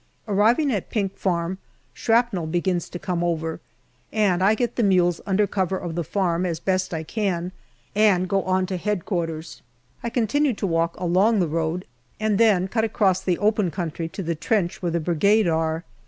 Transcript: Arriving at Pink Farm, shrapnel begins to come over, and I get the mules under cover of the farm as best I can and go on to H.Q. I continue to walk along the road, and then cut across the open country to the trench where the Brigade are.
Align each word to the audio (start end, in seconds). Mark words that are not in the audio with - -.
Arriving 0.27 0.71
at 0.71 0.89
Pink 0.89 1.15
Farm, 1.15 1.59
shrapnel 1.93 2.47
begins 2.47 2.89
to 2.89 2.97
come 2.97 3.23
over, 3.23 3.59
and 4.11 4.41
I 4.43 4.55
get 4.55 4.75
the 4.75 4.81
mules 4.81 5.21
under 5.27 5.45
cover 5.45 5.77
of 5.77 5.93
the 5.93 6.03
farm 6.03 6.43
as 6.43 6.59
best 6.59 6.91
I 6.91 7.03
can 7.03 7.51
and 7.93 8.27
go 8.27 8.41
on 8.41 8.65
to 8.65 8.73
H.Q. 8.73 9.43
I 10.01 10.09
continue 10.09 10.53
to 10.55 10.65
walk 10.65 10.99
along 10.99 11.37
the 11.39 11.47
road, 11.47 11.85
and 12.19 12.39
then 12.39 12.67
cut 12.67 12.83
across 12.83 13.21
the 13.21 13.37
open 13.37 13.69
country 13.69 14.07
to 14.09 14.23
the 14.23 14.33
trench 14.33 14.81
where 14.81 14.89
the 14.91 14.99
Brigade 14.99 15.47
are. 15.47 15.83